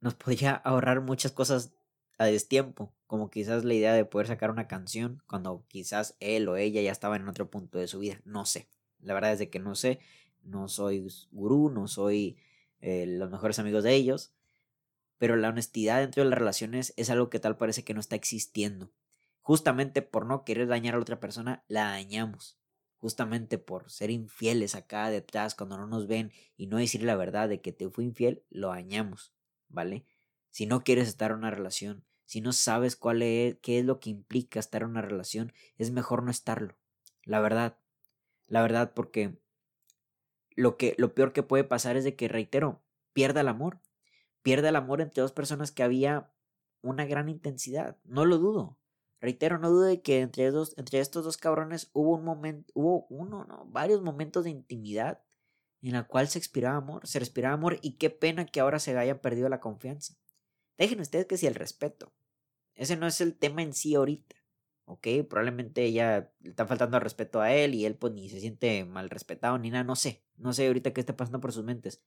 [0.00, 1.72] nos podría ahorrar muchas cosas
[2.18, 6.56] a destiempo, como quizás la idea de poder sacar una canción cuando quizás él o
[6.56, 8.20] ella ya estaba en otro punto de su vida.
[8.24, 8.68] No sé.
[9.00, 10.00] La verdad es de que no sé.
[10.42, 12.36] No soy gurú, no soy
[12.80, 14.32] eh, los mejores amigos de ellos.
[15.18, 18.16] Pero la honestidad dentro de las relaciones es algo que tal parece que no está
[18.16, 18.92] existiendo.
[19.40, 22.58] Justamente por no querer dañar a la otra persona, la dañamos.
[22.98, 27.48] Justamente por ser infieles acá detrás cuando no nos ven y no decir la verdad
[27.48, 29.32] de que te fui infiel, lo dañamos.
[29.68, 30.04] ¿Vale?
[30.50, 34.00] Si no quieres estar en una relación, si no sabes cuál es, qué es lo
[34.00, 36.76] que implica estar en una relación, es mejor no estarlo.
[37.24, 37.78] La verdad.
[38.46, 39.38] La verdad, porque
[40.58, 43.80] lo, que, lo peor que puede pasar es de que, reitero, pierda el amor.
[44.42, 46.32] Pierda el amor entre dos personas que había
[46.82, 47.96] una gran intensidad.
[48.02, 48.76] No lo dudo.
[49.20, 53.06] Reitero, no dudo de que entre, dos, entre estos dos cabrones hubo un momento, hubo
[53.08, 53.66] uno, ¿no?
[53.66, 55.22] Varios momentos de intimidad
[55.80, 58.96] en la cual se expiraba amor, se respiraba amor y qué pena que ahora se
[58.96, 60.16] haya perdido la confianza.
[60.76, 62.12] Dejen ustedes que si el respeto.
[62.74, 64.34] Ese no es el tema en sí ahorita.
[64.90, 65.06] ¿Ok?
[65.28, 69.10] Probablemente ella le está faltando respeto a él y él pues ni se siente mal
[69.10, 69.84] respetado ni nada.
[69.84, 70.24] No sé.
[70.38, 72.02] No sé ahorita qué está pasando por sus mentes.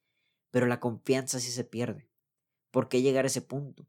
[0.50, 2.10] Pero la confianza sí se pierde.
[2.72, 3.88] ¿Por qué llegar a ese punto?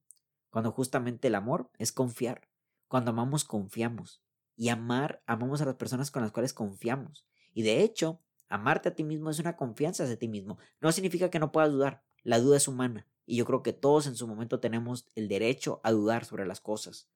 [0.50, 2.50] Cuando justamente el amor es confiar.
[2.86, 4.22] Cuando amamos, confiamos.
[4.56, 7.24] Y amar, amamos a las personas con las cuales confiamos.
[7.54, 10.58] Y de hecho, amarte a ti mismo es una confianza hacia ti mismo.
[10.82, 12.02] No significa que no puedas dudar.
[12.24, 13.06] La duda es humana.
[13.24, 16.60] Y yo creo que todos en su momento tenemos el derecho a dudar sobre las
[16.60, 17.08] cosas.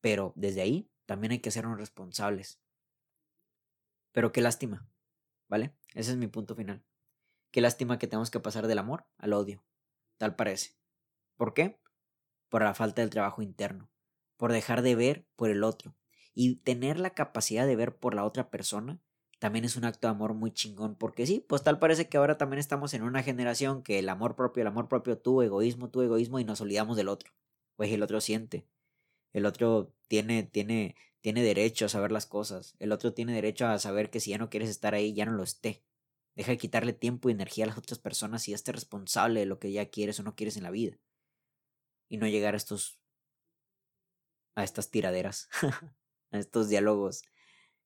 [0.00, 2.60] Pero desde ahí también hay que sernos responsables.
[4.12, 4.88] Pero qué lástima,
[5.48, 5.74] ¿vale?
[5.94, 6.84] Ese es mi punto final.
[7.50, 9.64] Qué lástima que tenemos que pasar del amor al odio.
[10.18, 10.76] Tal parece.
[11.36, 11.80] ¿Por qué?
[12.48, 13.90] Por la falta del trabajo interno.
[14.36, 15.96] Por dejar de ver por el otro.
[16.34, 19.00] Y tener la capacidad de ver por la otra persona
[19.38, 22.38] también es un acto de amor muy chingón, porque sí, pues tal parece que ahora
[22.38, 26.00] también estamos en una generación que el amor propio, el amor propio, tu egoísmo, tu
[26.00, 27.32] egoísmo y nos olvidamos del otro.
[27.76, 28.66] Pues el otro siente,
[29.36, 33.78] el otro tiene, tiene, tiene derecho a saber las cosas, el otro tiene derecho a
[33.78, 35.84] saber que si ya no quieres estar ahí, ya no lo esté.
[36.34, 39.58] Deja de quitarle tiempo y energía a las otras personas y esté responsable de lo
[39.58, 40.98] que ya quieres o no quieres en la vida.
[42.08, 42.98] Y no llegar a estos,
[44.54, 45.50] a estas tiraderas,
[46.30, 47.22] a estos diálogos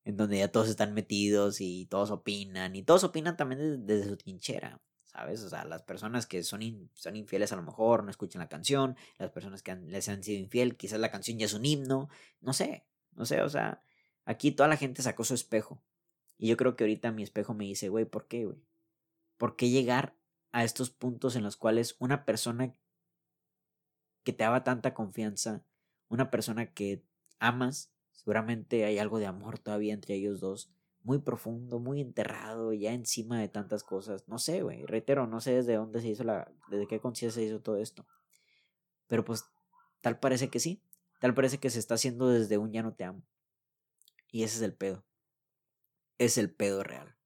[0.04, 4.16] en donde ya todos están metidos y todos opinan, y todos opinan también desde, su
[4.16, 5.42] trinchera, ¿sabes?
[5.42, 8.96] O sea, las personas que son, son infieles a lo mejor no escuchan la canción,
[9.18, 12.08] las personas que les han sido infiel, quizás la canción ya es un himno,
[12.40, 13.82] no sé, no sé, o sea,
[14.24, 15.82] aquí toda la gente sacó su espejo.
[16.38, 18.58] Y yo creo que ahorita mi espejo me dice, güey, ¿por qué, güey?
[19.36, 20.16] ¿Por qué llegar
[20.52, 22.74] a estos puntos en los cuales una persona
[24.22, 25.64] que te daba tanta confianza,
[26.08, 27.04] una persona que
[27.38, 30.70] amas, Seguramente hay algo de amor todavía entre ellos dos,
[31.02, 34.28] muy profundo, muy enterrado, ya encima de tantas cosas.
[34.28, 37.46] No sé, güey, reitero, no sé desde dónde se hizo la, desde qué conciencia se
[37.46, 38.06] hizo todo esto.
[39.06, 39.44] Pero pues
[40.00, 40.82] tal parece que sí,
[41.18, 43.22] tal parece que se está haciendo desde un ya no te amo.
[44.30, 45.04] Y ese es el pedo.
[46.18, 47.16] Es el pedo real.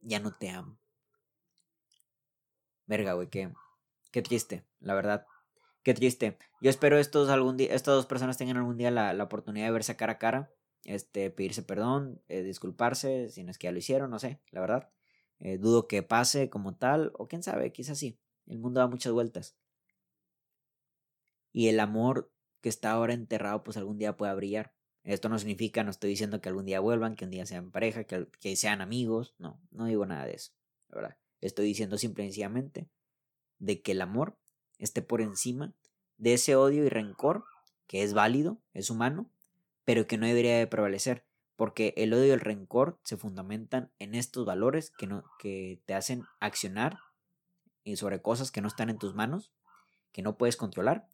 [0.00, 0.78] Ya no te amo.
[2.86, 3.52] Verga, güey, qué,
[4.10, 5.26] qué triste, la verdad.
[5.82, 6.38] Qué triste.
[6.62, 9.96] Yo espero estos algún día, estas dos personas tengan algún día la, oportunidad de verse
[9.96, 10.50] cara a cara,
[10.84, 14.60] este, pedirse perdón, eh, disculparse, si no es que ya lo hicieron, no sé, la
[14.60, 14.90] verdad.
[15.40, 18.18] Eh, dudo que pase como tal, o quién sabe, quizás sí.
[18.46, 19.56] El mundo da muchas vueltas.
[21.52, 24.74] Y el amor que está ahora enterrado, pues algún día pueda brillar.
[25.02, 28.04] Esto no significa, no estoy diciendo que algún día vuelvan, que un día sean pareja,
[28.04, 29.34] que, que sean amigos.
[29.38, 30.52] No, no digo nada de eso.
[30.88, 31.16] La verdad.
[31.40, 32.88] Estoy diciendo simple y sencillamente
[33.58, 34.38] de que el amor
[34.78, 35.74] esté por encima
[36.16, 37.44] de ese odio y rencor
[37.86, 39.30] que es válido, es humano,
[39.84, 44.14] pero que no debería de prevalecer, porque el odio y el rencor se fundamentan en
[44.14, 46.98] estos valores que, no, que te hacen accionar
[47.96, 49.52] sobre cosas que no están en tus manos,
[50.12, 51.08] que no puedes controlar,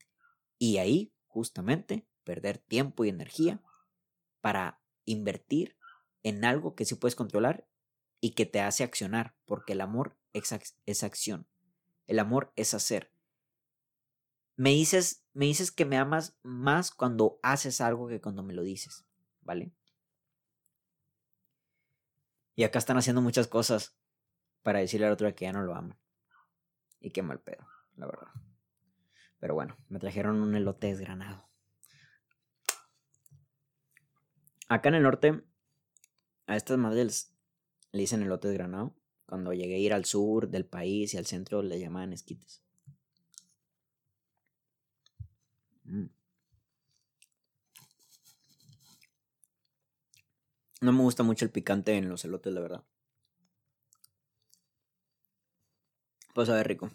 [0.59, 3.61] y ahí justamente perder tiempo y energía
[4.41, 5.77] para invertir
[6.23, 7.67] en algo que sí puedes controlar
[8.21, 11.47] y que te hace accionar, porque el amor es acción,
[12.07, 13.11] el amor es hacer,
[14.61, 18.63] me dices, me dices que me amas más cuando haces algo que cuando me lo
[18.63, 19.07] dices,
[19.41, 19.73] ¿vale?
[22.57, 23.97] Y acá están haciendo muchas cosas
[24.63, 25.99] para decirle al otro que ya no lo ama.
[27.01, 28.29] Y qué mal pedo, la verdad.
[29.39, 31.49] Pero bueno, me trajeron un elote desgranado.
[34.69, 35.43] Acá en el norte,
[36.47, 37.35] a estas madres
[37.93, 38.95] le dicen elotes granado.
[39.25, 42.63] Cuando llegué a ir al sur del país y al centro le llamaban esquites.
[50.81, 52.85] No me gusta mucho el picante en los elotes, la verdad.
[56.35, 56.91] Pues a ver, rico.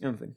[0.00, 0.36] En fin.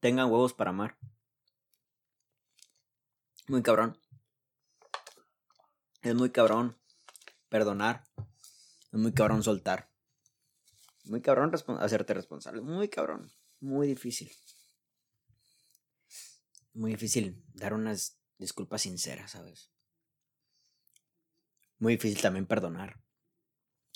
[0.00, 0.96] Tengan huevos para amar.
[3.48, 3.98] Muy cabrón.
[6.02, 6.76] Es muy cabrón
[7.48, 8.04] perdonar.
[8.92, 9.90] Es muy cabrón soltar.
[11.04, 12.60] Muy cabrón hacerte responsable.
[12.62, 13.30] Muy cabrón.
[13.60, 14.30] Muy difícil.
[16.74, 19.70] Muy difícil dar unas disculpas sinceras, ¿sabes?
[21.78, 23.00] Muy difícil también perdonar.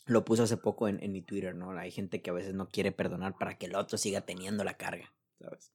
[0.06, 1.70] Lo puse hace poco en, en mi Twitter, ¿no?
[1.72, 4.76] Hay gente que a veces no quiere perdonar para que el otro siga teniendo la
[4.76, 5.72] carga, ¿sabes?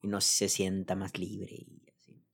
[0.00, 2.24] Y no se sienta más libre y así.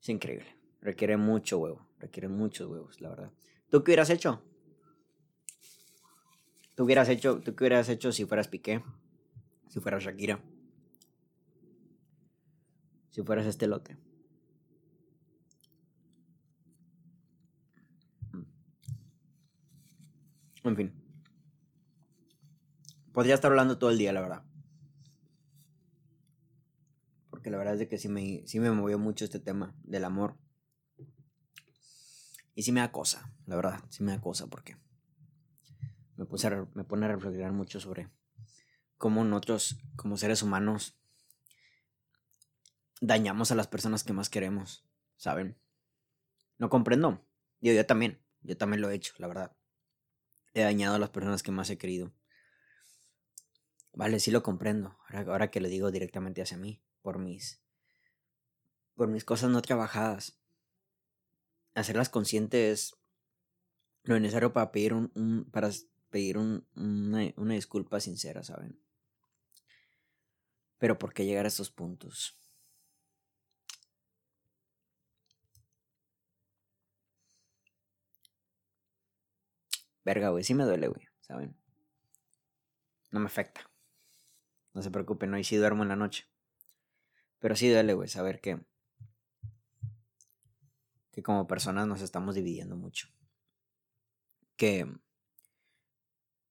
[0.00, 0.57] Es increíble.
[0.80, 1.86] Requiere mucho huevo.
[1.98, 3.32] Requiere muchos huevos, la verdad.
[3.70, 4.42] ¿Tú qué hubieras hecho?
[6.74, 8.84] ¿Tú hubieras hecho, tú qué hubieras hecho si fueras Piqué?
[9.68, 10.40] Si fueras Shakira.
[13.10, 13.96] Si fueras este lote.
[20.62, 20.92] En fin.
[23.12, 24.44] Podría estar hablando todo el día, la verdad.
[27.30, 30.36] Porque la verdad es que sí me, sí me movió mucho este tema del amor.
[32.58, 34.76] Y sí me da cosa, la verdad, sí me da cosa porque
[36.16, 38.10] me, puse me pone a reflexionar mucho sobre
[38.96, 40.98] cómo nosotros, como seres humanos,
[43.00, 44.84] dañamos a las personas que más queremos,
[45.16, 45.56] ¿saben?
[46.58, 47.24] No comprendo.
[47.60, 49.56] Yo, yo también, yo también lo he hecho, la verdad.
[50.52, 52.12] He dañado a las personas que más he querido.
[53.92, 54.98] Vale, sí lo comprendo.
[55.06, 57.62] Ahora, ahora que lo digo directamente hacia mí, por mis,
[58.96, 60.40] por mis cosas no trabajadas
[61.80, 62.96] hacerlas conscientes
[64.04, 65.70] lo necesario para pedir un, para
[66.10, 68.80] pedir un, una, disculpa sincera, ¿saben?
[70.78, 72.34] Pero ¿por qué llegar a estos puntos?
[80.04, 81.54] Verga, güey, sí me duele, güey, ¿saben?
[83.10, 83.70] No me afecta.
[84.72, 86.26] No se preocupen, no, y sí duermo en la noche.
[87.40, 88.60] Pero sí duele, güey, saber que
[91.18, 93.08] que como personas nos estamos dividiendo mucho.
[94.56, 94.86] Que,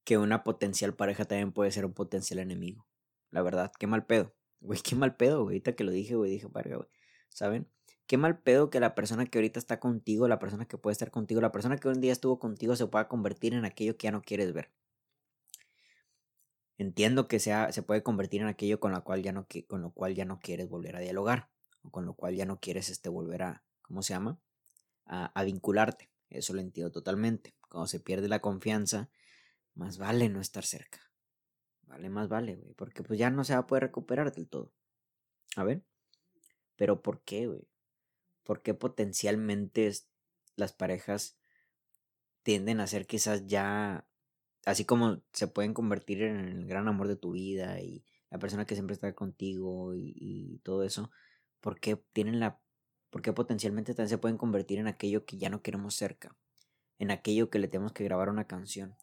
[0.04, 2.86] que una potencial pareja también puede ser un potencial enemigo.
[3.32, 4.36] La verdad, qué mal pedo.
[4.60, 5.38] Güey, qué mal pedo.
[5.38, 6.90] Ahorita que lo dije, güey, dije, güey.
[7.30, 7.70] ¿Saben?
[8.08, 11.12] Qué mal pedo que la persona que ahorita está contigo, la persona que puede estar
[11.12, 14.12] contigo, la persona que un día estuvo contigo se pueda convertir en aquello que ya
[14.12, 14.72] no quieres ver.
[16.78, 19.92] Entiendo que sea, se puede convertir en aquello con, la cual ya no, con lo
[19.92, 21.50] cual ya no quieres volver a dialogar.
[21.84, 23.64] O con lo cual ya no quieres este, volver a.
[23.84, 24.42] ¿Cómo se llama?
[25.08, 26.10] A, vincularte.
[26.30, 27.56] Eso lo entiendo totalmente.
[27.70, 29.10] Cuando se pierde la confianza,
[29.74, 31.00] más vale no estar cerca.
[31.84, 32.74] Vale, más vale, güey.
[32.74, 34.74] Porque pues ya no se va a poder recuperar del todo.
[35.56, 35.84] A ver.
[36.76, 37.68] Pero ¿por qué, güey?
[38.44, 39.92] ¿Por qué potencialmente
[40.56, 41.38] las parejas
[42.44, 44.08] tienden a ser quizás ya,
[44.66, 48.66] así como se pueden convertir en el gran amor de tu vida y la persona
[48.66, 51.12] que siempre está contigo y, y todo eso,
[51.60, 52.62] ¿por qué tienen la
[53.10, 56.36] porque potencialmente también se pueden convertir en aquello que ya no queremos cerca,
[57.00, 58.96] en aquello que le tenemos que grabar una canción,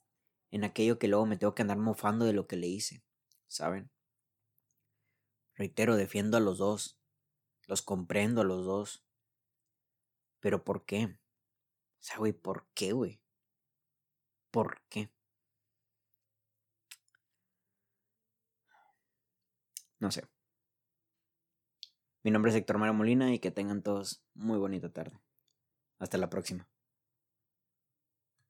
[0.51, 3.03] en aquello que luego me tengo que andar mofando de lo que le hice,
[3.49, 3.91] ¿saben?
[5.57, 6.99] Reitero, defiendo a los dos,
[7.67, 9.05] los comprendo a los dos,
[10.41, 11.07] pero ¿por qué?
[11.07, 13.21] O sea, güey, ¿por qué, güey?
[14.51, 15.11] ¿Por qué?
[20.01, 20.34] No sé.
[22.25, 25.21] Mi nombre es Héctor Mario Molina y que tengan todos muy bonita tarde.
[25.99, 26.67] Hasta la próxima.